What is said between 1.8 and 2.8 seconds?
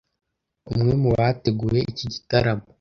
iki gitaramo